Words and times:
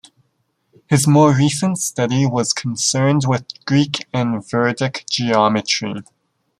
His 0.87 1.05
more 1.07 1.31
recent 1.35 1.77
study 1.77 2.25
was 2.25 2.53
concerned 2.53 3.25
with 3.27 3.45
Greek 3.65 4.05
and 4.11 4.43
Vedic 4.43 5.05
geometry. 5.07 6.01